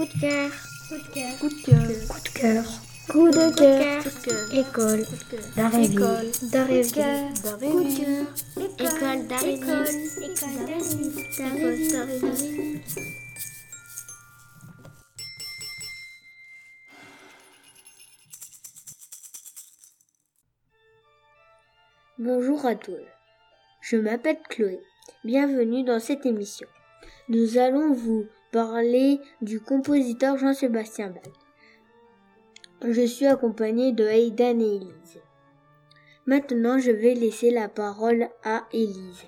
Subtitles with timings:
[0.00, 0.50] Coup de cœur.
[0.88, 1.38] Coup de cœur.
[1.38, 1.84] Coup de cœur.
[2.08, 2.64] Coup de cœur.
[3.10, 4.02] Coup de cœur.
[4.02, 4.54] Coup de cœur.
[4.54, 5.04] École.
[5.56, 5.92] D'Aréville.
[5.92, 6.50] École.
[6.50, 7.66] D'Aréville.
[7.66, 8.96] Coup de cœur.
[8.96, 9.92] École d'Aréville.
[10.22, 10.56] École.
[22.18, 22.96] Bonjour à tous.
[23.82, 24.80] Je m'appelle Chloé.
[25.24, 26.68] Bienvenue dans cette émission.
[27.28, 31.32] Nous allons vous parler du compositeur Jean-Sébastien Bach.
[32.82, 35.20] Je suis accompagnée de Aidan et Élise.
[36.26, 39.24] Maintenant, je vais laisser la parole à Élise.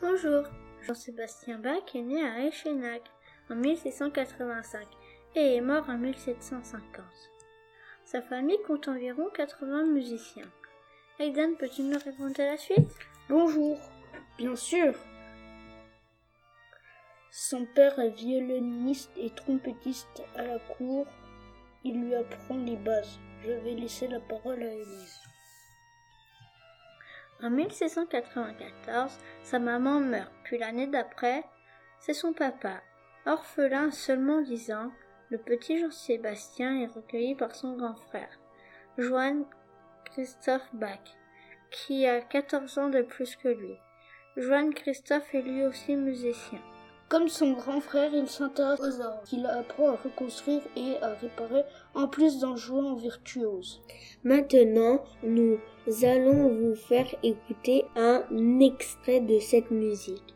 [0.00, 0.44] Bonjour,
[0.82, 3.02] Jean-Sébastien Bach est né à Eichenach
[3.50, 4.86] en 1685
[5.34, 7.04] et est mort en 1750.
[8.04, 10.50] Sa famille compte environ 80 musiciens.
[11.18, 12.90] Aidan, peux-tu nous répondre à la suite?
[13.28, 13.78] Bonjour.
[14.38, 14.94] Bien sûr.
[17.36, 21.04] Son père est violoniste et trompettiste à la cour.
[21.82, 23.18] Il lui apprend les bases.
[23.42, 25.20] Je vais laisser la parole à Élise.
[27.42, 31.42] En 1694, sa maman meurt, puis l'année d'après,
[31.98, 32.80] c'est son papa.
[33.26, 34.92] Orphelin seulement 10 ans,
[35.30, 38.38] le petit Jean-Sébastien est recueilli par son grand frère,
[38.96, 39.44] Johann
[40.04, 41.16] Christoph Bach,
[41.72, 43.76] qui a 14 ans de plus que lui.
[44.36, 46.60] Johann Christoph est lui aussi musicien.
[47.08, 51.62] Comme son grand frère, il s'intéresse aux arts, qu'il apprend à reconstruire et à réparer,
[51.94, 53.82] en plus d'en jouer en virtuose.
[54.24, 55.58] Maintenant, nous
[56.02, 58.22] allons vous faire écouter un
[58.60, 60.34] extrait de cette musique.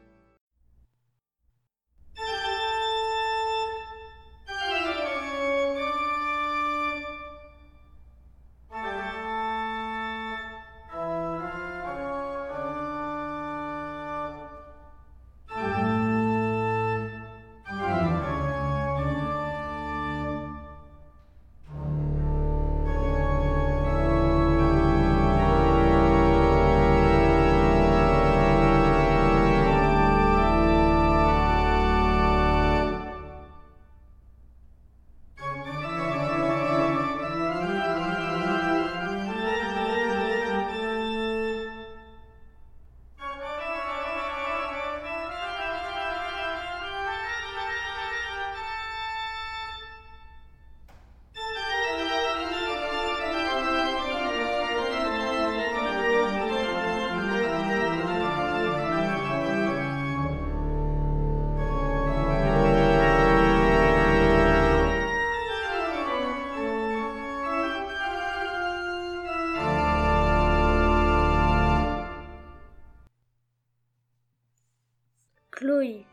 [75.79, 76.05] Chloé,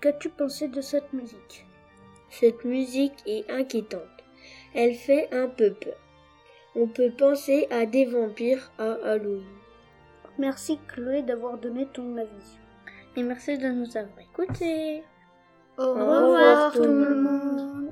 [0.00, 1.66] qu'as-tu pensé de cette musique?
[2.30, 4.24] Cette musique est inquiétante.
[4.74, 5.98] Elle fait un peu peur.
[6.74, 9.44] On peut penser à des vampires à Halloween.
[10.38, 12.58] Merci Chloé d'avoir donné ton avis.
[13.14, 15.02] Et merci de nous avoir écoutés.
[15.76, 17.90] Au revoir, tout le monde.